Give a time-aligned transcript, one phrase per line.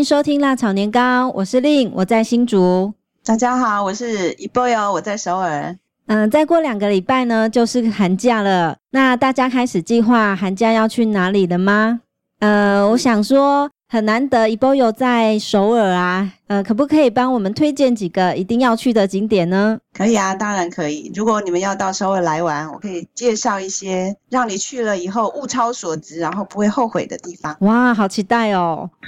[0.00, 2.90] 迎收听辣炒年糕，我是令，我在新竹。
[3.22, 5.76] 大家好，我是一波哟，我在首尔。
[6.06, 8.78] 嗯，再过两个礼拜呢，就是寒假了。
[8.92, 12.00] 那大家开始计划寒假要去哪里了吗？
[12.38, 13.70] 呃，我想说。
[13.92, 19.76] 很难得，一波有在首尔啊，呃，可不可以帮我们推荐几个一定要去的景点呢？
[19.92, 21.10] 可以啊，当然可以。
[21.12, 27.56] 如果你们要到首尔来玩，我可以介绍一些让你去了以后物超所值，然后不会后悔的地方。
[27.62, 28.88] 哇，好期待哦！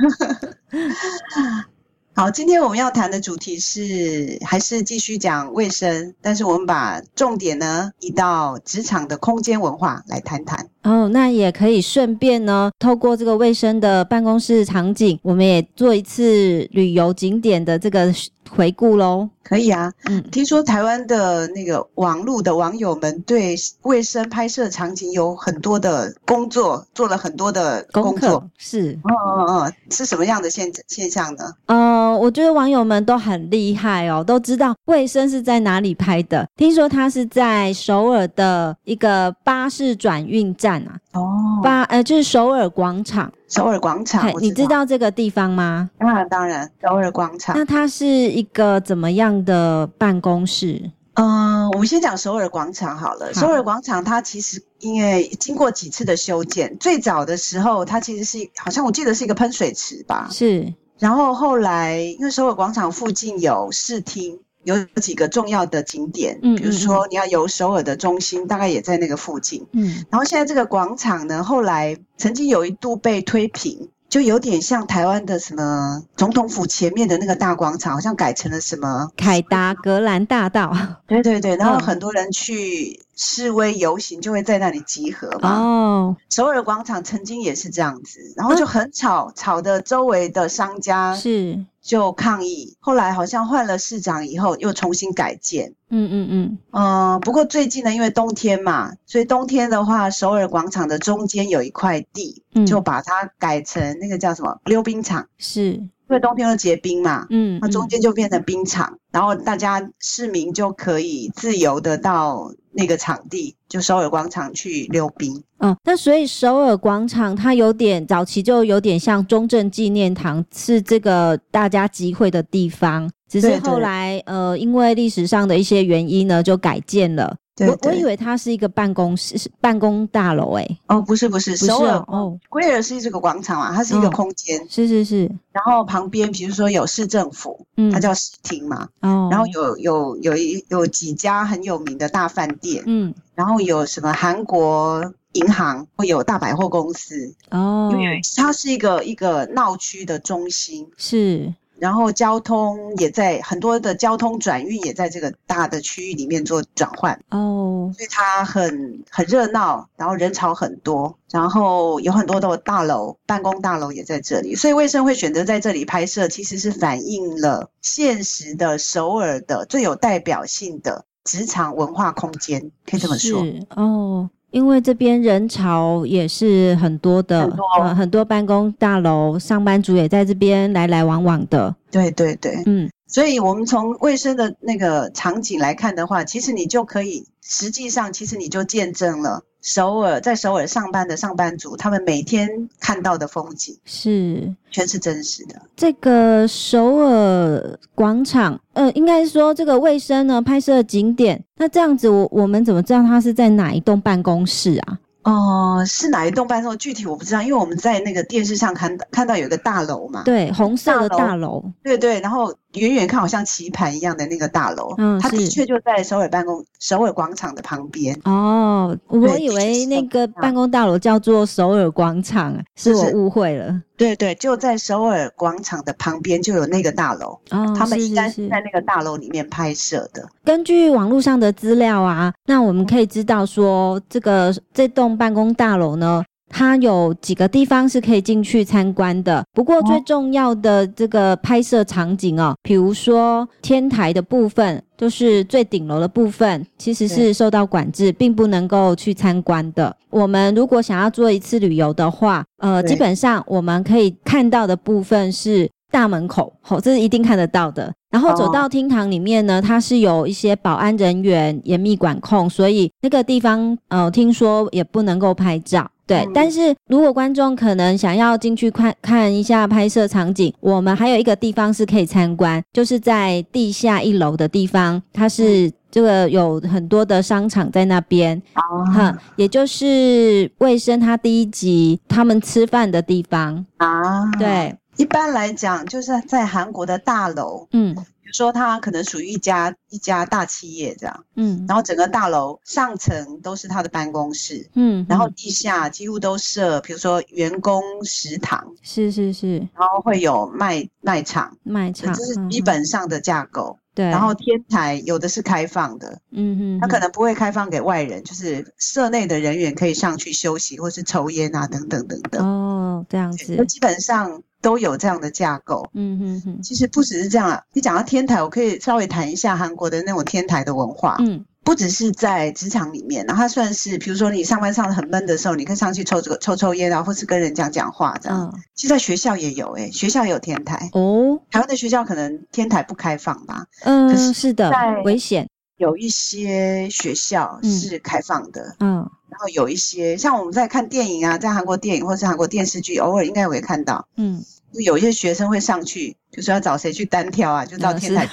[2.17, 10.72] 好，今天我们要谈的主题是还是继续讲卫生，但是我们把重点呢移到职场的空间文化来谈谈。
[10.83, 18.13] 哦，那也可以顺便呢，透过这个卫生的办公室场景，我们也做一次旅游景点的这个
[18.51, 19.29] 回顾喽。
[19.45, 31.53] 可以啊，嗯，听说台湾的那个网络的网友们对卫生拍摄场景有很多的工作，做了很多的工作，功课是，哦哦哦，是什么样的现现象呢？
[31.67, 36.49] 呃，我觉得网友们都很厉害哦，都知道卫生是在哪里拍的。
[36.57, 43.33] 听说他是在首尔的一个巴士转运站啊，哦，巴呃就是首尔广场。
[43.49, 45.91] 首尔广场，你知道这个地方吗？
[45.99, 47.57] 当然，当然，首尔广场。
[47.57, 50.91] 那它是一个怎么样的办公室？
[51.15, 53.27] 嗯，我们先讲首尔广场好了。
[53.27, 60.29] 好，首尔广场它其实因为经过几次的修建，最早的时候它其实是好像我记得是一个喷水池吧？
[60.31, 60.73] 是。
[60.99, 64.41] 然后后来因为首尔广场附近有视听。
[64.65, 70.05] 有几个重要的景点，嗯，比如说你要游首尔的中心，大概也在那个附近，嗯。
[70.11, 80.73] 然后现在这个广场呢，后来曾经有一度被推平，就有点像台湾的什么总统府前面的那个大广场，好像改成了什么凯达格兰大道。
[81.07, 85.59] 对对对，然后很多人去示威游行，就会在那里集合嘛。
[85.59, 91.65] 哦，首尔广场曾经也是这样子，然后就很吵，啊、吵的周围的商家是。
[91.83, 95.75] 就抗议，后来好像换了市长以后，又重新改建。
[95.91, 96.59] 嗯嗯嗯。
[96.71, 105.27] 嗯、呃，不过最近呢，因为冬天嘛，所以冬天的话，首尔广场的中间有一块地，嗯、就把它改成那个叫什么溜冰场。
[105.39, 105.83] 是，
[106.13, 107.27] 因为冬天会结冰嘛。
[107.31, 115.43] 嗯，那中间就变成冰场，然后大家市民就可以自由的到那个场地，就首尔广场去溜冰。
[115.61, 123.11] 嗯，那所以首尔广场它有点早期就有点像中正纪念堂，是这个大家集会的地方。
[123.27, 127.35] 只是后来呃，因为历史上的一些原因呢，就改建了。
[127.55, 130.79] 对对，我我以为它是一个办公室、是办公大楼诶、欸。
[130.87, 134.65] 哦，不是不是，不是首尔哦，Square 是这个广场嘛，它是一个空间、哦。
[134.69, 135.31] 是是是。
[135.53, 138.89] 然后旁边比如说有市政府，嗯，它叫市厅嘛。
[139.01, 139.29] 哦。
[139.31, 145.13] 然后有有有一有几家很有名的大饭店，嗯，然后有什么韩国。
[145.33, 157.21] 银行会有大百货公司哦，因为它是一个一个闹区的中心是，然后交通也在很多的交通转运也在这个大的区域里面做转换。
[157.31, 173.45] 哦，所以它很很热闹，然后人潮很多，然后有很多的大楼，办公大楼也在这里，所以卫生会选择在这里拍摄，其实是反映了现实的首尔的最有代表性的职场文化空间，可以这么说。
[173.71, 174.31] 哦。
[174.53, 181.75] 因为这边人潮也是很多的，很多，呃，很多办公大楼，上班族也在这边来来往往的。
[181.91, 189.43] 对对对，嗯，所以我们从卫生的那个场景来看的话，其实你就可以，实际上其实你就见证了。
[189.61, 192.49] 首尔在首尔上班的上班族，他们每天
[192.81, 195.55] 看到的风景是全是真实的。
[195.77, 204.99] 这个首尔广场，呃，应该说这个卫生呢拍摄的景点，那这样子我我们怎么知道它是在哪一栋办公室啊？
[205.23, 206.79] 哦、呃，是哪一栋办公室？
[206.79, 212.53] 具体我不知道，因为我们在那个电视上看看到有一个大楼嘛，对，红色的大楼，对对，然后。
[212.75, 218.19] 远远看好像棋盘一样的那个大楼，嗯，它的确就在首尔办公首尔广场的旁边。
[218.25, 223.81] 哦，我以为那个办公大楼叫做首尔广场，是我误会了。
[223.97, 227.39] 对对，就在首尔广场的旁边就有那个大楼。
[227.51, 230.27] 哦，他们应该是在那个大楼里面拍摄的。
[230.45, 236.25] 根据网络上的资料啊，那我们可以知道说，这个这栋办公大楼呢。
[236.53, 249.97] 它有几个地方是可以进去参观的，不过最重要的这个拍摄场景哦，比如说天台的部分，就是最顶楼的部分，其实是受到管制，并不能够去参观的。
[250.11, 257.91] 我们如果想要做一次旅游的话，呃，基本上我们可以看到的部分是大门口，吼，这是一定看得到的。
[258.11, 265.91] 然后走到厅堂里面呢，它是有一些保安人员严密管控，所以那个地方，呃，听说也不能够拍照。
[266.07, 283.65] 对，嗯、但是如果观众可能想要进去看看一下拍摄场景，我们还有一个地方是可以参观，就是在地下一楼的地方，它是这个有很多的商场在那边，哈、嗯，也就是未生他第一集他们吃饭的地方。
[283.77, 284.77] 啊，对。
[284.99, 288.03] 一般来讲，就是在韩国的大楼，嗯，比
[288.33, 314.43] 如说它可能属于一家一家大企业这样，嗯，然后整个大楼上层都是他的办公室，嗯，然后地下几乎都设，比如说员工食堂，是是是，然后会有卖卖场，卖场，这是基本上的架构，对，然后天台有的是开放的，嗯嗯，它可能不会开放给外人，就是社内的人员可以上去休息或是抽烟啊等等等等，哦，这样子，那基本上。
[314.63, 316.63] 都有这样的架构，嗯哼哼。
[316.63, 321.17] 其实不只是这样啊，你讲到天台，我可以稍微谈一下韩国的那种天台的文化。
[321.19, 328.51] 嗯，不只是在职场里面，然后它算是，比如说你上班上得很闷的时候，你可以上去抽这个抽抽烟啊，或是跟人讲讲话这样。
[328.55, 330.89] 嗯，其实在学校也有，欸，诶学校也有天台。
[330.93, 333.67] 哦，台湾的学校可能天台不开放吧？
[333.83, 334.71] 嗯，可是，是的，
[335.05, 335.49] 危险。
[335.79, 344.45] 有一些学校是开放的，嗯，然后有一些像我们在看电影啊，在韩国电影或是韩国电视剧，偶尔应该也会看到，嗯，
[344.85, 348.29] 有一些学生会上去，就是要找谁去单挑啊，就到天台。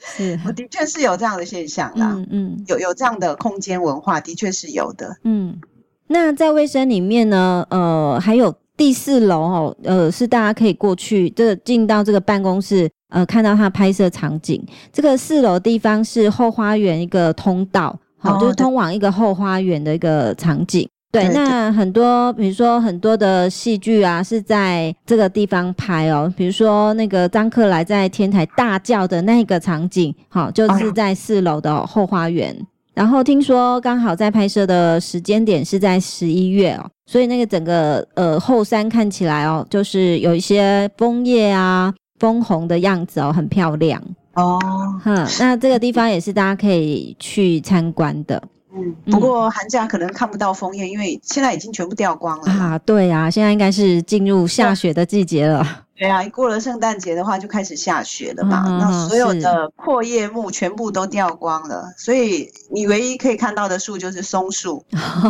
[0.00, 5.60] 是，我 的确是有这样的现象啦，嗯嗯，有有这样的空间文化，的确是有的，嗯。
[6.08, 12.90] 那在卫生里面呢，呃，还有第四楼哦，呃，是大家可以过去，这进到这个办公室。
[13.08, 14.60] 呃，看到他拍摄场景，
[14.92, 20.88] 这个四楼地方是后花园一个通道，好、哦，就是通往一个后花园的一个场景。
[21.12, 26.32] 对，对，那很多，比如说很多的戏剧啊，是在这个地方拍哦。
[26.36, 32.52] 比如说那个张克莱在天台大叫的那个场景，好，就是在四楼的后花园。
[32.52, 41.94] 哦、然后听说刚好在拍摄的时间点是在十一月哦，所以那个整个呃后山看起来哦，就是有一些枫叶啊。
[42.18, 44.02] 枫红的样子哦，很漂亮
[44.36, 44.58] 哦。
[45.02, 48.42] 哼，那这个地方也是大家可以去参观的。
[48.72, 52.78] 嗯，不过寒假可能看不到枫叶，因为现在已经全部掉光了啊。
[52.80, 55.66] 对啊，现在应该是进入下雪的季节了。
[55.96, 58.64] 对啊，一过了圣诞节的话，就开始下雪了嘛。
[58.66, 64.84] 嗯、那所有的阔叶木全部都掉光了，所以你唯一可以看到的树就是松树。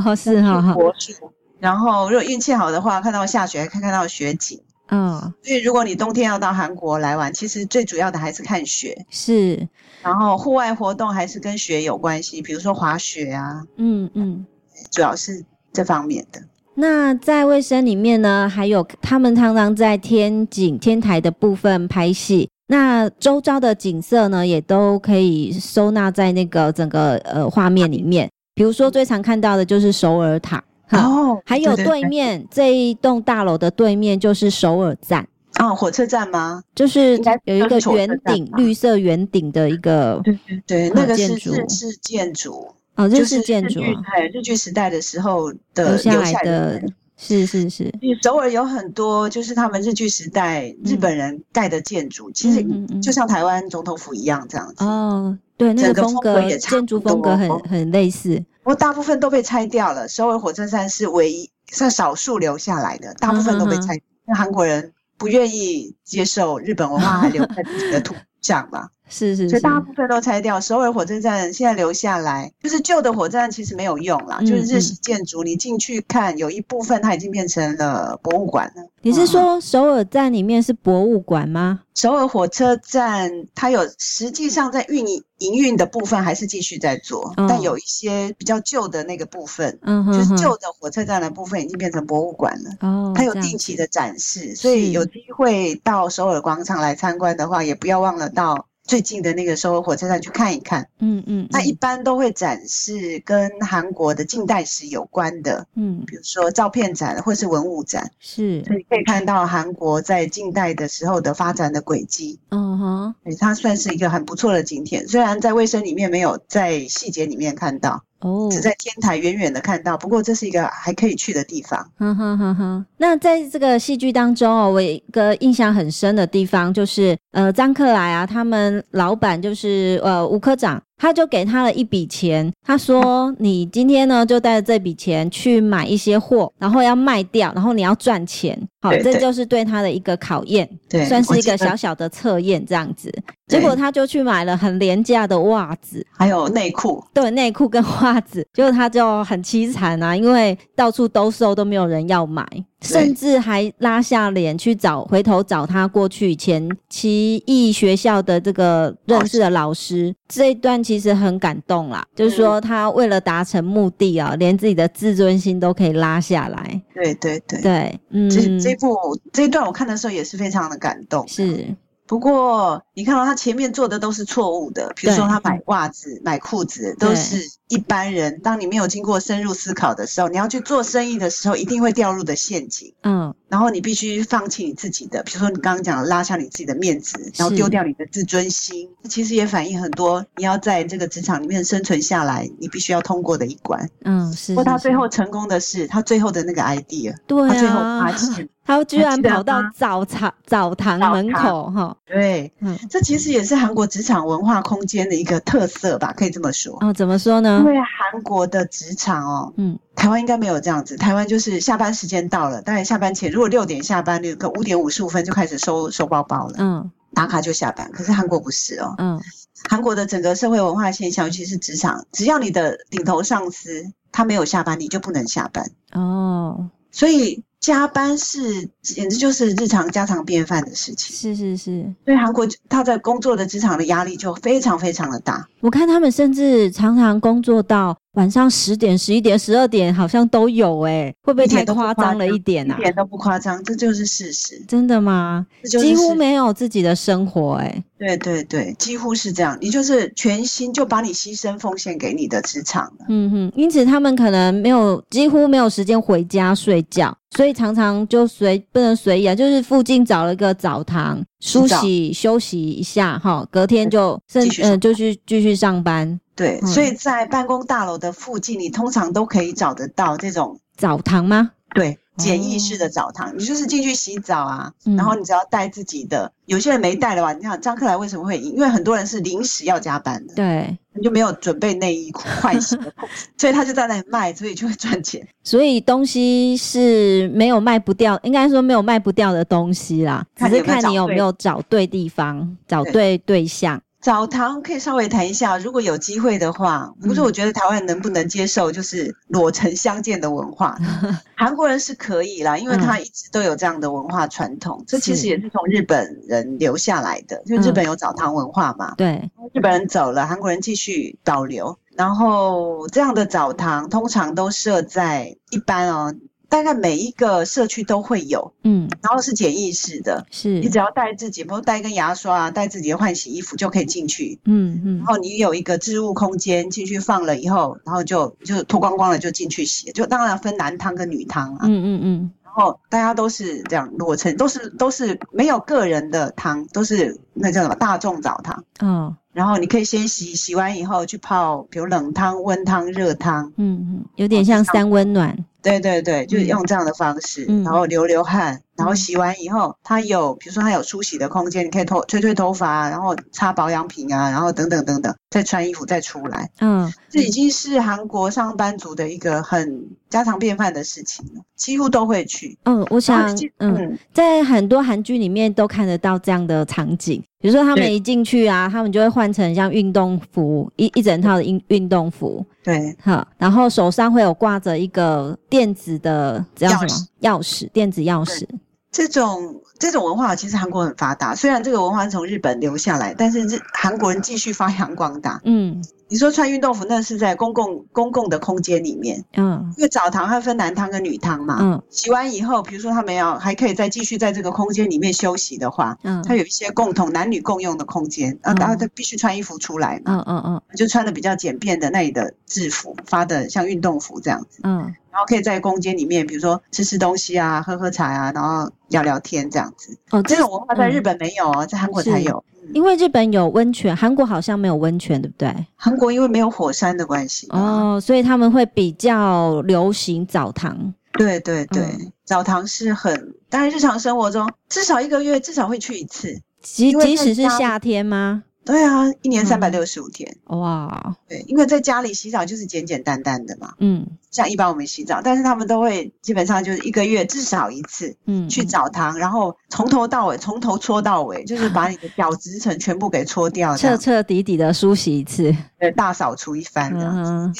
[0.05, 1.13] 哦， 是哈、哦，柏树。
[1.61, 4.61] 然后如果运气好的话，看到下雪，还可以看到雪景。
[4.89, 9.69] 嗯，所以如果你冬天要到韩国来玩，其实最主要的还是看雪，是，
[10.03, 14.47] 然后户外活动还是跟雪有关系，比如说滑雪啊，嗯嗯，
[14.93, 16.41] 主要是这方面的。
[16.75, 28.31] 那在卫生里面呢，还有他们常常在天井天台的部分拍戏，那周遭的景色呢，也都可以收纳在那个整个呃画面里面。
[28.55, 30.63] 比如说最常看到的就是首尔塔。
[30.91, 35.27] 哦，还有对面这一栋大楼的对面就是首尔站。
[35.59, 36.63] 哦，火车站吗？
[36.75, 42.69] 就是有一个圆顶，绿色圆顶的一个对对对，那个是日式建筑。
[42.95, 46.83] 哦，日式建筑，对、就是、日据时代的时候的留下来的，
[47.17, 47.91] 是是是。
[48.23, 52.65] 首尔有很多就是他们日据时代日本人盖的建筑、嗯，其实
[53.01, 54.85] 就像台湾总统府一样这样子。
[54.85, 58.43] 哦，对，那个风格也建筑风格很很类似。
[58.67, 68.89] 不过大部分都被拆掉了，首尔火车站是唯一算少数留下来的，大部分都被拆，因为韩国人不愿意接受日本文化还留在自己的土上嘛。
[69.09, 70.61] 是是，是，所以大部分都拆掉。
[70.61, 78.83] 首尔火车站现在留下来，就是旧的火车站其实没有用了，嗯，就是日式建筑，你进去看，有一部分它已经变成了博物馆了。
[79.03, 81.81] 你是说首尔站里面是博物馆吗？
[81.95, 92.71] 首尔火车站它有实际上在运营营运的部分还是继续在做，哦，但有一些比较旧的那个部分，嗯哼哼，就是旧的火车站的部分已经变成博物馆了。
[92.81, 98.67] 哦，它有定期的展示，所以有机会到首尔广场来参观的话，也不要忘了到。
[98.87, 118.03] 最近的那个首尔火车站去看一看，嗯嗯，那一般都会展示跟韩国的近代史有关的，嗯，比如说照片展或是文物展，是，所以可以看到韩国在近代的时候的发展的轨迹，嗯哼，它算是一个很不错的景点，虽然在卫生里面没有在细节里面看到。
[118.21, 121.79] 哦，只在天台远远的看到，不过这是一个还可以去的地方。
[121.99, 122.87] 哈哈哈哈。
[122.97, 130.83] 那在这个戏剧当中哦，我有一个印象很深的地方就是，呃张克莱啊，他们老板就是呃吴科长。
[130.99, 138.59] 他就给他了一笔钱，他说：“你今天呢，就带着这笔钱去买一些货，然后要卖掉，然后你要赚钱。
[138.81, 143.13] 好，这就是对他的一个考验，对，算是一个小小的测验这样子。
[143.47, 152.47] 结果他就去买了很廉价的袜子，还有内裤，对，内裤跟袜子，结果他就很凄惨啊，因为到处兜售，都没有人要买。”
[152.81, 162.07] 甚至还拉下脸去找，回头找他过去以前奇异学校的这个认识的老师，这一段其实很感动啦。
[162.15, 166.83] 就是说他为了达成目的啊，连自己的自尊心都可以拉下来。
[166.95, 168.95] 对对对对，嗯，这这部
[169.33, 171.27] 这一段我看的时候也是非常的感动。
[171.27, 171.65] 是。
[172.07, 178.41] 不过，你看到他前面做的都是错误的，比如说他买袜子、买裤子，都是一般人。
[178.41, 182.95] 当你没有经过深入思考的时候，你要去做生意的时候，一定会掉入的陷阱。
[183.03, 193.91] 嗯，然后你必须放弃你自己的，比如说你刚刚讲的拉下你自己的面子，然后丢掉你的自尊心，其实也反映很多你要在这个职场里面生存下来，你必须要通过的一关。
[194.05, 194.53] 嗯，是。
[194.53, 198.49] 不过他最后成功的是他最后的那个 idea，对啊，他最后发现。
[198.67, 206.77] 他居然跑到澡堂澡堂门口哈，对，嗯，这其实也是韩国职场文化空间的一个特色吧，可以这么说。
[206.81, 207.61] 哦，怎么说呢？
[207.61, 210.97] 因为韩国的职场哦，嗯，台湾应该没有这样子。
[210.97, 217.89] 台湾就是下班时间到了，大概下班前，如果六点下班，那个五点五十五分就开始收收包包了，嗯，打卡就下班。
[217.93, 219.23] 可是韩国不是哦，嗯，
[219.71, 227.45] 韩国的整个社会文化现象，尤其是职场，只要你的顶头上司他没有下班，你就不能下班哦，所以。
[227.67, 228.39] 加班是
[228.81, 231.17] 简直就是日常家常便饭的事情。
[231.17, 235.45] 是是是，所以韩国他在工作的职场的压力就非常非常的大。
[235.63, 242.77] 我看他们甚至常常工作到晚上十点、十一点、十二点，好像都有哎、欸，会不会太夸张了一点啊？
[242.79, 244.63] 一点都不夸张，这就是事实。
[244.67, 245.47] 真的吗？
[245.65, 247.85] 几乎没有自己的生活哎、欸。
[247.99, 249.57] 对对对，几乎是这样。
[249.61, 253.07] 你就是全心就把你牺牲奉献给你的职场了。
[253.09, 266.19] 嗯哼，因此他们可能没有几乎没有时间回家睡觉，所以常常就随不能随意啊，就是附近找了一个澡堂梳洗休息一下哈，隔天就甚嗯、呃、就去继续上班。
[266.37, 271.51] 对，嗯、所以在办公大楼的附近，你通常都可以找得到这种澡堂吗？
[271.75, 271.99] 对。
[272.17, 276.33] 简易式的澡堂，你就是进去洗澡啊，然后你只要带自己的。
[276.47, 278.55] 有些人没带的话，你想张克莱为什么会赢？
[278.55, 282.91] 因为很多人是临时要加班的，对，你就没有准备内衣裤、换洗的，
[283.37, 285.29] 所以他就在那里卖，所以就会赚钱。
[285.45, 293.79] 所以东西是没有卖不掉，应该说没有卖不掉的东西啦，只是看你有没有找对地方、找对对象。
[294.07, 296.95] 澡堂可以稍微谈一下，如果有机会的话。
[297.03, 300.79] 不是，我觉得台湾能不能接受就是裸成相见的文化？
[301.35, 304.85] 韩国人是可以啦，因为他一直都有这样的文化传统。
[304.87, 308.95] 这其实也是从日本人留下来的，就日本有澡堂文化嘛。
[308.97, 311.77] 对，日本人走了，韩国人继续保留。
[311.97, 316.15] 然后这样的澡堂通常都设在一般哦。
[316.49, 320.61] 大概每一个社区都会有，嗯，然后是简易式的，是。
[320.61, 345.37] 你只要带自己，比如带一根牙刷啊，带自己的换洗衣服就可以进去，嗯嗯，然后你有一个置物空间进去放了以后，然后就就脱光光了就进去洗，就当然分男汤跟女汤啊，嗯嗯嗯，然后大家都是这样裸成，都是都是没有个人的汤，都是那叫什么大众澡堂，嗯，然后你可以先洗，洗完以后去泡，比如冷汤、温汤、热汤，嗯嗯，有点像三温暖。
[345.67, 348.63] 对对对，就是用这样的方式，嗯、然后流流汗。
[348.77, 356.51] 然后洗完以后，它有比如说它有梳洗的空间，你可以头吹吹头发，然后擦保养品啊，然后等等等等，再穿衣服再出来。
[356.61, 362.57] 嗯，这已经是韩国上班族的一个很家常便饭的事情，几乎都会去。
[362.65, 372.45] 嗯，我想，嗯，在很多韩剧里面都看得到这样的场景，比如说他们一进去啊，他们就会换成像运动服一一整套的运运动服。
[372.63, 376.89] 对，好，然后手上会有挂着一个电子的叫什么
[377.23, 378.47] 钥匙，电子钥匙。
[378.93, 385.41] 这种这种文化其实韩国很发达，虽然这个文化是从日本留下来，但是日韩国人继续发扬光大。
[385.45, 385.85] 嗯。
[386.09, 412.45] 你说穿运动服，那是在公共公共的空间里面，嗯，因为澡堂它分男汤跟女汤嘛，嗯，洗完以后，比如说他们要还可以再继续在这个空间里面休息的话，嗯，它有一些共同男女共用的空间，啊，然后他必须穿衣服出来嘛，嗯嗯嗯，就穿的比较简便的那里的制服，发的像运动服这样子，嗯，然后可以在空间里面，比如说吃吃东西啊，喝喝茶啊，然后聊聊天这样子，哦，这种文化在日本没有哦，在韩国才有。
[412.75, 415.67] 因为日本有温泉，韩国好像没有温泉，对不对？
[415.77, 420.95] 韩国因为没有火山的关系哦，所以他们会比较流行澡堂。
[421.19, 426.41] 对对对，嗯、澡堂是很，当然日常生活中至少一个月至少会去一次。
[426.61, 428.43] 即即使是夏天吗？
[428.67, 430.37] 对啊，一年三百六十五天。
[430.51, 433.75] 嗯、哇，对，因为在家里洗澡就是简简单单的嘛。
[433.79, 438.17] 嗯，像一般我们洗澡，但是他们都会基本上就是一个月至少一次。
[438.27, 447.07] 嗯，去澡堂，然后从头到尾，从头搓到尾，就是把你的角质层全部给搓掉，彻彻底底的梳洗一次，对，大扫除一番的。
[447.07, 447.55] 嗯，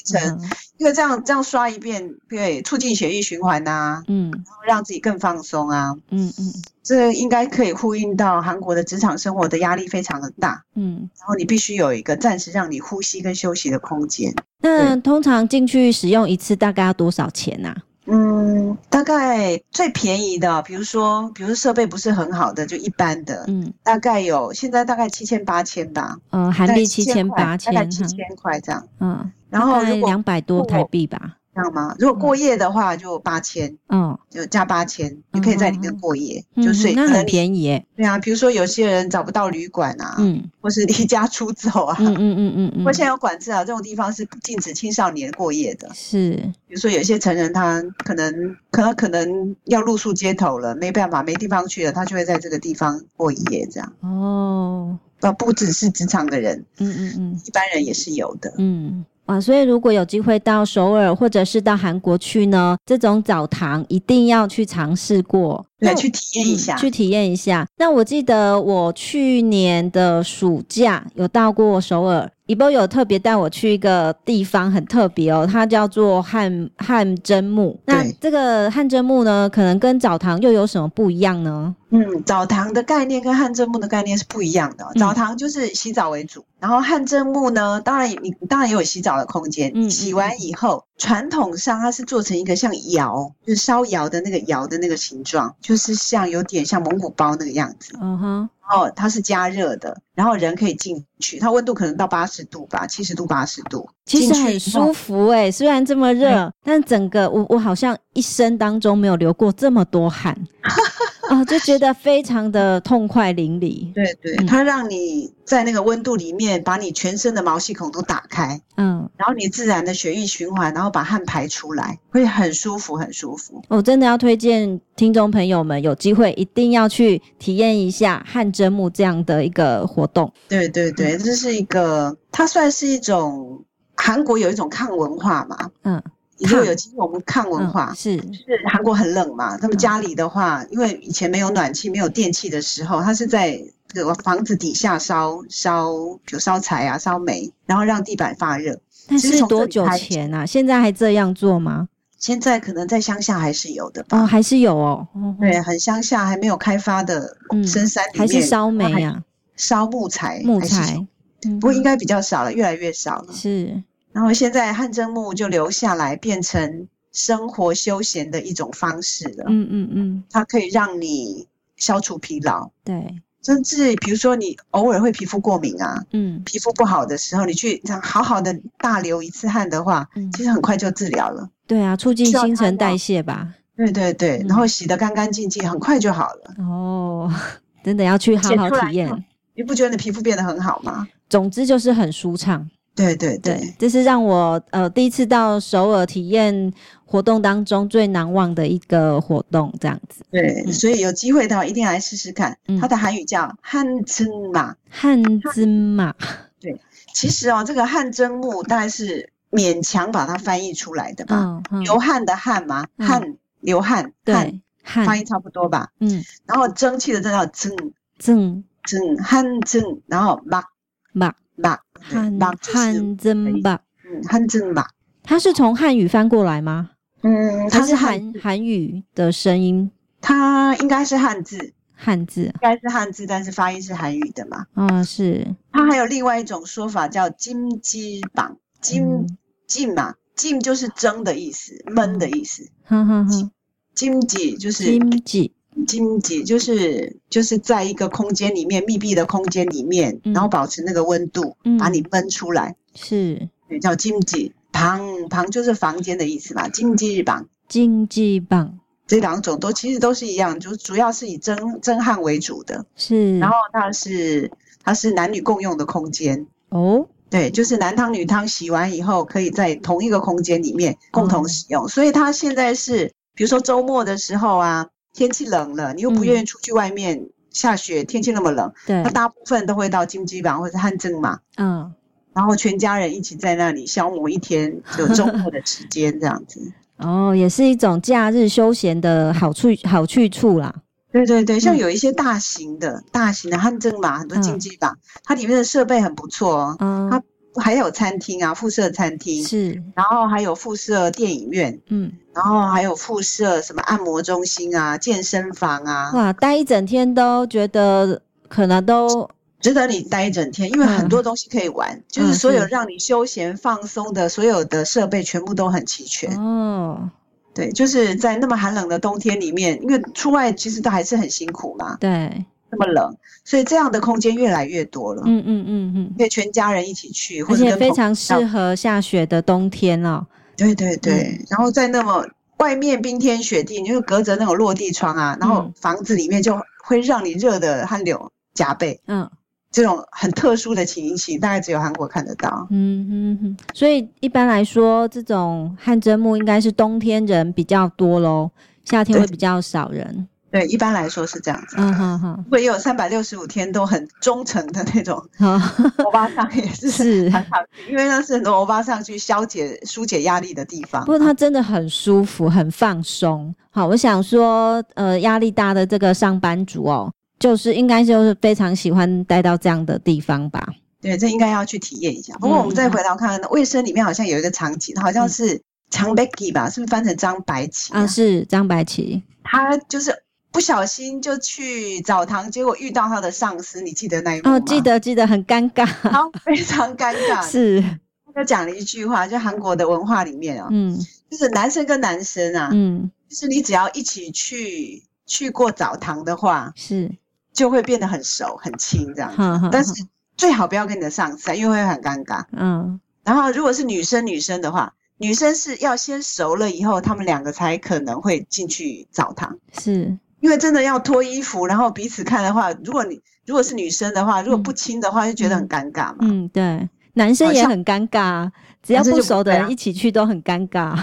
[0.79, 4.03] 因为这样这样刷一遍，对，促进血液循环呐、啊。
[4.09, 5.95] 嗯，然后让自己更放松啊。
[6.11, 6.53] 嗯嗯。
[6.83, 14.33] 这应该可以呼应到韩国的职场生活的压力非常的大，嗯，然后你必须有一个暂时让你呼吸跟休息的空间。
[14.61, 17.71] 那通常进去使用一次大概要多少钱呐？
[17.71, 17.77] 啊？
[18.07, 31.36] 嗯，大概最便宜的，比如说，比如说设备不是很好的，就一般的，嗯，大概有现在大概七千八千吧，嗯，韩币七千八千，大概七千块这样，嗯，然后两百多台币吧。
[31.57, 31.97] 知道吗？
[31.99, 36.93] 如果过夜的话，就八千，嗯，就加八千，你可以在里面过夜，就睡。
[36.93, 37.87] 那很便宜耶。
[37.97, 45.91] 对啊，比如说有些人找不到旅馆啊，嗯，或是离家出走啊，嗯嗯嗯嗯嗯，或现在有管制啊，这种地方是禁止青少年过夜的。
[45.95, 46.33] 是，
[46.69, 53.93] 比如说有些成人他可能可能可能要露宿街头了，没办法，没地方去了，他就会在这个地方过一夜这样。
[54.01, 59.05] 哦，不不只是职场的人，嗯嗯嗯，一般人也是有的，嗯。
[59.27, 67.67] 啊，所以如果有机会到首尔或者是到韩国去呢，这种澡堂一定要去尝试过，对，去体验一下，嗯，去体验一下。
[67.77, 72.31] 那我记得我去年的暑假有到过首尔。
[72.47, 77.77] 一波有特别带我去一个地方，很特别哦，它叫做汗汗蒸幕。
[77.87, 81.75] 那这个汗蒸幕呢，可能跟澡堂又有什么不一样呢？
[81.91, 84.87] 嗯，澡堂的概念跟汗蒸幕的概念是不一样的。
[84.97, 89.73] 澡堂就是洗澡为主，嗯、然后汗蒸幕呢，当然你当然也有洗澡的空间。
[89.75, 97.93] 嗯，洗完以后，传统上它是做成一个像窑，就是烧窑的那个窑的那个形状，就是像有点像蒙古包那个样子。
[98.01, 98.49] 嗯哼。
[98.69, 110.37] 然后它是加热的，然后人可以进去，它温度可能到八十度吧，七十度、八十度，其实很舒服诶，虽然这么热，但整个我我好像一生当中没有流过这么多汗。
[111.31, 113.93] 啊、哦，就觉得非常的痛快淋漓。
[113.93, 123.63] 对对，它让你在那个温度里面，把你全身的毛细孔都打开，嗯，然后你自然的血液循环，然后把汗排出来，会很舒服，很舒服。
[123.69, 130.33] 我真的要推荐听众朋友们有机会一定要去体验一下汗蒸木这样的一个活动。
[130.49, 133.65] 对对对，这是一个，它算是一种
[133.97, 136.03] 韩国有一种抗文化嘛，嗯。
[136.39, 145.93] 以后有机会我们抗文化，嗯、是是韩国很冷嘛，他们家里的话，嗯、因为以前没有暖气、没有电器的时候，他是在这个房子底下烧烧，
[146.27, 148.79] 就烧柴啊、烧煤，然后让地板发热。
[149.09, 150.45] 但是多久前啊？
[150.45, 151.89] 现在还这样做吗？
[152.19, 154.21] 现在可能在乡下还是有的吧。
[154.21, 155.07] 哦，还是有哦。
[155.39, 159.23] 对，很乡下还没有开发的深山里面，还是烧煤啊？
[159.55, 161.07] 烧木材，木材。
[161.43, 163.33] 不过应该比较少了，越来越少了。
[163.33, 163.83] 是。
[164.17, 169.45] 然后现在汗蒸木就留下来，变成生活休闲的一种方式了。
[169.47, 172.71] 嗯嗯嗯，它可以让你消除疲劳。
[172.83, 181.51] 对，甚至比如说你偶尔会皮肤过敏啊，嗯，皮肤不好的时候，你去这样好好的大流一次汗的话，嗯，其实很快就治疗了。
[181.67, 183.53] 对啊，促进新陈代谢吧。
[183.77, 186.55] 对对对，然后洗得干干净净，很快就好了。
[186.61, 187.31] 哦，
[187.85, 189.25] 真的要去好好体验。
[189.55, 191.07] 你不觉得你皮肤变得很好吗？
[191.29, 192.67] 总之就是很舒畅。
[192.97, 196.73] 对对对，对，这是让我呃第一次到首尔体验
[197.05, 200.25] 活动当中最难忘的一个活动，这样子。
[200.31, 202.57] 对，嗯、所以有机会的话一定要来试试看。
[202.67, 206.15] 嗯、它的韩语叫汗蒸马，汗蒸马。
[206.59, 206.81] 对，
[207.13, 211.63] 其实哦，这个汗蒸木大概是勉强把它翻译出来的吧。
[211.85, 215.91] 流汗的汗嘛，汗、嗯、流汗，对翻译差不多吧。
[216.01, 217.77] 嗯，然后蒸汽的这叫蒸
[218.19, 220.65] 蒸蒸汗蒸，然后马
[221.13, 221.35] 马。
[221.63, 224.89] 吧，汗汗蒸吧，嗯，汉蒸吧，
[225.23, 226.91] 它是从汉语翻过来吗？
[227.23, 234.67] 嗯，它是韩韩语的声音，它应该是汉字，汉字应该是汉字，但是发音是韩语的嘛？
[234.75, 235.47] 啊，是。
[235.73, 239.27] 它还有另外一种说法叫金鸡榜，金
[239.67, 242.69] 金嘛，金就是蒸的意思，焖的意思。
[242.85, 243.51] 哼哼哼，
[243.95, 245.56] 金鸡就是金鸡。
[245.85, 253.49] 经济就是就是在一个空间里面，密闭的空间里面，嗯、然后保持那个温度，嗯、把你闷出来，是，
[253.83, 258.79] 叫经济房，房就是房间的意思嘛，经济榜，经济榜。
[259.07, 264.51] 这两种都其实都是一样，就主要是以蒸蒸汗为主的，是，然后它是
[264.83, 274.89] 它是男女共用的空间哦，对，就是男汤女汤，洗完以后可以在同一个空间里面共同使用，哦、所以它现在是，比如说周末的时候啊。
[275.17, 281.91] 天气冷了，你又不愿意出去外面下雪，天气那么冷，对，他大部分都会到金鸡榜或者汗蒸嘛，嗯，
[282.35, 286.61] 然后全家人一起在那里消磨一天就周末的时间这样子。
[286.99, 290.75] 哦，也是一种假日休闲的好处好去处啦。
[291.11, 297.23] 对对对，像有一些大型的、嗯、大型的汗蒸嘛，很多金鸡榜，它里面的设备很不错哦，嗯，它。
[297.61, 299.45] 还有餐厅啊，附设餐厅。
[299.45, 309.29] 是，然后还有附设电影院，嗯，然后还有附设什么按摩中心啊、健身房啊，哇，待一整天都觉得可能都
[309.61, 316.31] 值得你待一整天，因为很多东西可以玩，嗯、就是所有让你休闲放松的所有的设备全部都很齐全。
[316.39, 317.11] 哦。
[317.55, 322.45] 对，就是在那么寒冷的冬天里面，因为出外其实都还是很辛苦嘛，对。
[322.71, 325.23] 那么冷，所以这样的空间越来越多了。
[325.27, 330.27] 嗯嗯嗯嗯，可以全家人一起去，而且非常适合下雪的冬天哦。
[330.57, 332.27] 对对对，嗯、然后在那么
[332.59, 339.01] 外面冰天雪地，你就隔着那种落地窗啊，然后房子里面就会让你热的汗流浃背。
[339.07, 339.31] 嗯，
[339.71, 342.67] 这种很特殊的情形，大概只有韩国看得到。
[342.71, 348.51] 嗯哼哼，所以一般来说，这种汗蒸木应该是冬天人比较多喽，
[348.85, 350.27] 夏天会比较少人。
[350.59, 351.77] 对，一般来说是这样子。
[351.79, 355.23] 嗯哼哼，不过也有三百六十五天都很忠诚的那种
[356.03, 357.59] 欧巴桑，也是是很好，
[357.91, 361.05] 因为那是很多欧巴桑去消解、疏解压力的地方。
[361.05, 363.55] 不过他真的很舒服，很放松。
[363.71, 370.67] 好，我想说，呃，压力大的这个上班族哦，就是应该就是非常喜欢待到这样的地方吧？
[371.03, 372.33] 对，这应该要去体验一下。
[372.39, 376.71] 不过我们再回头看，卫生里面好像有一个场景，好像是张白琪吧？
[376.71, 378.07] 是不是翻成张白琪啊？
[378.07, 380.15] 是张白琪，他就是。
[380.57, 384.57] 不小心就去澡堂，结果遇到他的上司，你记得那一幕吗？
[384.57, 387.45] 哦，记得记得，很尴尬，好，非常尴尬。
[387.47, 387.85] 是，
[388.25, 397.15] 他就讲了一句话，就韩国的文化里面啊，嗯，就是男生跟男生啊，嗯，就是你只要一起去去过澡堂的话，是，
[397.53, 399.93] 就会变得很熟很亲这样但是
[400.39, 402.43] 最好不要跟你的上司，因为会很尴尬。
[402.53, 409.59] 嗯，然后如果是女生女生的话，女生是要先熟了以后，他们两个才可能会进去澡堂。
[409.79, 410.17] 是。
[410.47, 416.19] 因为真的要脱衣服，然后彼此看的话，如果你如果是女生的话，如果不亲的话，就觉得很尴尬嘛。
[416.21, 418.49] 嗯，对，男生也很尴尬，
[418.81, 420.97] 只要不熟的人一起去都很尴尬。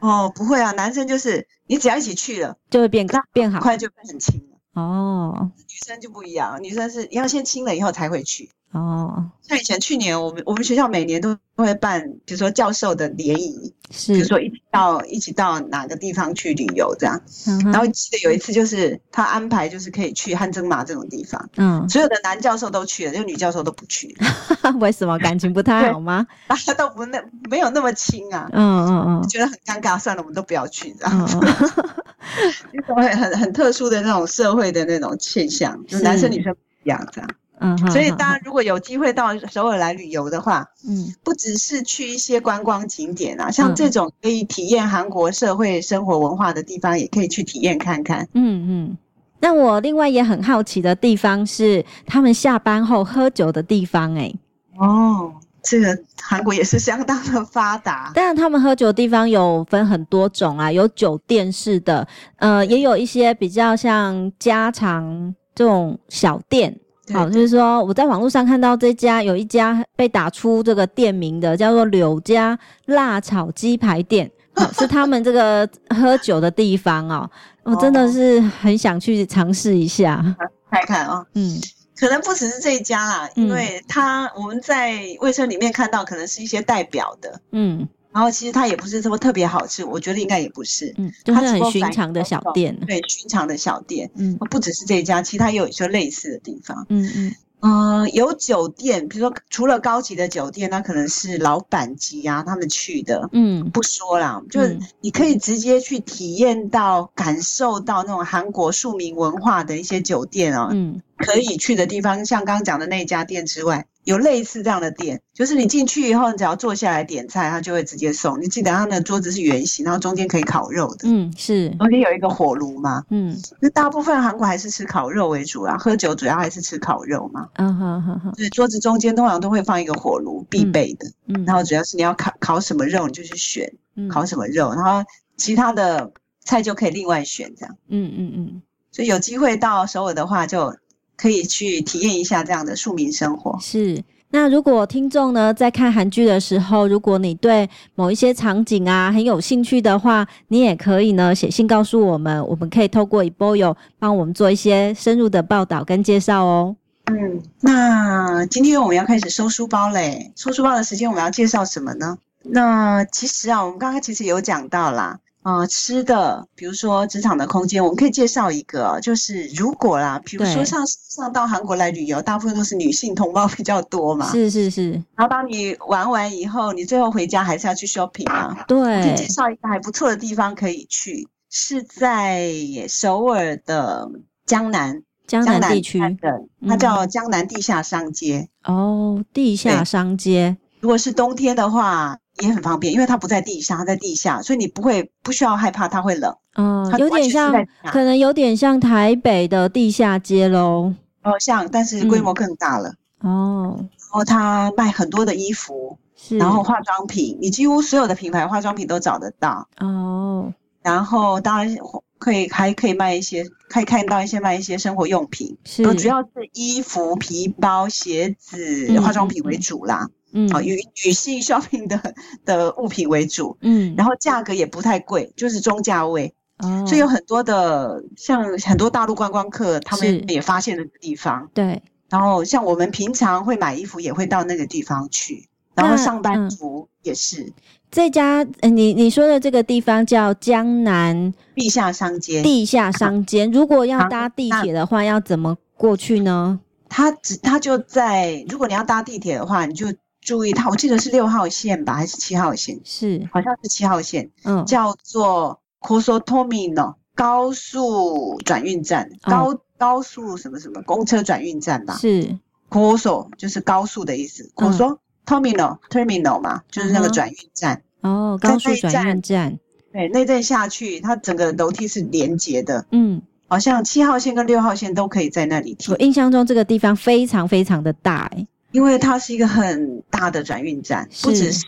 [0.00, 4.82] 哦，不会啊，男生就是你只要一起去了，就会变变好，快就变很亲了。
[4.82, 8.50] 哦，女生就不一样，女生是要先亲了以后才会去。
[8.72, 17.20] 哦，像以前去年我们我们学校每年都会办，比如说教授的联谊，是，比如说一起到一起到哪个地方去旅游这样。
[17.48, 24.16] 嗯，然后记得有一次就是他安排就是可以去汗蒸马这种地方，嗯，所有的男教授都去了，就女教授都不去。
[24.78, 25.18] 为什么？
[25.18, 26.24] 感情不太好吗？
[26.46, 28.48] 大 家都不那没有那么亲啊。
[28.52, 31.36] 嗯嗯嗯，觉得很尴尬，算了，我们都不要去这样子。
[32.72, 37.28] 一种很很很特殊的那种社会的那种现象，就男生女生不一样这样。
[37.60, 48.26] 嗯，所以大家如果有机会到首尔来旅游的话，嗯，不只是去一些观光景点啊，像这种可以体验韩国社会生活文化的地方，也可以去体验看看。
[48.32, 48.98] 嗯嗯。
[49.40, 54.20] 那我另外也很好奇的地方是，他们下班后喝酒的地方、欸。
[54.20, 54.34] 哎，
[54.78, 58.12] 哦，这个韩国也是相当的发达。
[58.14, 66.78] 当然，他们喝酒的地方有分很多种啊，有酒店式的，呃，也有一些比较像家常这种小店。
[67.12, 74.30] 好，就是说我在网络上看到这家有一家被打出这个店名的，叫做柳家辣炒鸡排店，
[74.78, 77.28] 是他们这个喝酒的地方哦。
[77.62, 80.24] 我真的是很想去尝试一下，
[80.70, 81.24] 看看啊。
[81.34, 81.60] 嗯，
[81.96, 87.40] 可能不只是这一家啦，因为他我们在卫生里面看到，可能是一些代表的。
[87.52, 87.88] 嗯。
[88.12, 97.34] 然后其实它也不是什么特别好吃，我觉得应该也不是，嗯，就是很寻常的小店，对，寻常的小店，嗯，不只是这一家，其他也有一些类似的地方，嗯嗯。
[97.62, 113.84] 嗯、呃，有酒店，比如说除了高级的酒店，那可能是老板级啊，他们去的，嗯，不说啦，就是你可以直接去体验到、感受到那种韩国庶民文化的一些酒店哦，嗯，可以去的地方，像刚刚讲的那家店之外。
[114.04, 118.40] 有类似这样的店，就是你进去以后，你只要坐下来点菜，他就会直接送。
[118.40, 121.08] 你记得他的桌子是圆形，然后中间可以烤肉的。
[121.08, 121.68] 嗯，是。
[121.76, 123.04] 中间有一个火炉嘛。
[123.10, 123.36] 嗯。
[123.60, 127.46] 那大部分韩国还是吃烤肉为主啊，喝酒主要还是吃烤肉嘛。
[127.56, 128.34] 嗯哼哼哼。
[128.34, 131.06] 所以桌子中间通常都会放一个火炉，必备的。
[131.28, 131.44] 嗯。
[131.44, 133.70] 然后主要是你要烤烤什么肉，你就去选。
[133.96, 134.08] 嗯。
[134.08, 136.10] 烤什么肉，然后其他的
[136.42, 137.76] 菜就可以另外选这样。
[137.88, 138.62] 嗯嗯嗯。
[138.90, 140.74] 所以有机会到首尔的话就。
[141.20, 143.58] 可以去体验一下这样的庶民生活。
[143.60, 156.74] 是，那如果听众呢在看韩剧的时候，如果你对某一些场景啊很有兴趣的话，你也可以呢写信告诉我们，我们可以透过 Eboyo 帮我们做一些深入的报道跟介绍哦。
[157.06, 162.16] 嗯，那今天我们要开始收书包嘞，收书包的时间我们要介绍什么呢？
[162.42, 165.18] 那其实啊，我们刚刚其实有讲到啦。
[165.42, 174.92] 啊、呃，吃的，比如说职场的空间，我们可以介绍一个，就是如果啦，比如说像上到韩国来旅游，大部分都是女性同胞比较多嘛，是是是。
[175.16, 179.02] 然后当你玩完以后，你最后回家还是要去 shopping 啊，对。
[179.02, 182.52] 可以介绍一个还不错的地方可以去，是在
[182.86, 184.10] 首尔的
[184.44, 188.46] 江南江南地区的，它叫江南地下商街。
[188.64, 190.58] 嗯、哦，地下商街。
[190.80, 192.18] 如果是冬天的话。
[192.40, 196.34] 也很方便，因为它不在地上，它在地下，所以你不会不需要害怕它会冷。
[196.56, 197.52] 嗯，有点像，
[197.86, 200.94] 可能有点像台北的地下街喽。
[201.22, 202.94] 哦，像，但是规模更大了。
[203.22, 209.68] 嗯、哦，然后它卖很多的衣服，是，然后化妆品，你几乎所有的品牌化妆品都找得到。
[209.78, 211.76] 哦，然后当然
[212.18, 220.08] 可以还可以卖一些，可以看到一些卖一些生活用品，是，主要是衣服、皮包、鞋子、嗯、化妆品为主啦。
[220.08, 220.10] 嗯，
[220.52, 222.14] 好，以女性 shopping 的
[222.44, 237.42] 的物品为主，嗯，然后价格也不太贵，就是中价位，哦，所以有很多的像很多大陆观光客，他们也发现了地方，对，然后像我们平常会买衣服，也会到那个地方去，然后上班族也是。
[237.42, 237.52] 嗯、
[237.90, 246.60] 这家，你你说的这个地方叫江南地下商街，地下商街，如果要搭地铁的话，要怎么过去呢？
[246.88, 249.88] 它只它就在，如果你要搭地铁的话，你就。
[250.20, 252.78] 注意它，我记得是六号线吧，还是七号线？
[252.84, 254.30] 是，好像是七号线。
[254.44, 261.96] 嗯，叫做 Kosotomino 高速转运站，高、哦、高速什么什么公车转运站吧？
[261.96, 267.82] 是，Koso 就是高速的意思，Kosotomino terminal 嘛，就是那个转运站。
[268.02, 269.58] 哦，高速转运站。
[269.92, 272.86] 对，那站下去，它整个楼梯是连接的。
[272.92, 275.92] 嗯，好像七号线跟六号线都可以在那里停。
[275.92, 281.66] 我印象中这个地方非常非常的大、欸，因为它是一个很大的转运站，不只是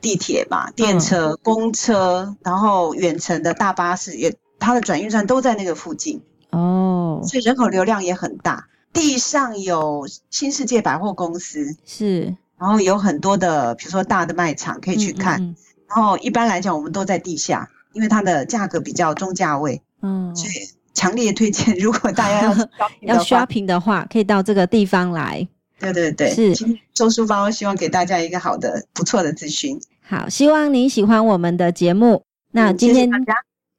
[0.00, 8.66] 地铁吧，电车、嗯、公车，然后远程的大巴士也，它的转运站都在那个附近哦，所以人口流量也很大。
[8.92, 15.40] 地上有新世界百货公司，是，然后有很多的，比如说大的卖场可以去看。
[15.40, 15.56] 嗯嗯嗯，
[15.88, 20.52] 然后一般来讲，我们都在地下，因为它的价格比较中价位，嗯，所以
[20.92, 22.68] 强烈推荐，如果大家要
[23.14, 25.46] 要 shopping 的话，可以到这个地方来。
[25.80, 29.80] 对对对，是周书包，希望给大家一个好的、不错的资讯。
[30.02, 32.22] 好，希望你喜欢我们的节目。
[32.52, 33.10] 那今天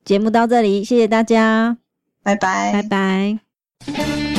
[0.04, 1.78] 节目到这里，谢谢大家，
[2.24, 4.31] 拜拜，拜拜。